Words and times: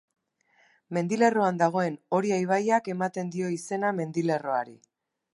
Mendilerroan 0.97 1.59
dagoen 1.59 1.97
Oria 2.19 2.39
ibaiak 2.43 2.89
ematen 2.93 3.29
dio 3.35 3.51
izena 3.57 3.91
mendilerroari. 3.99 4.75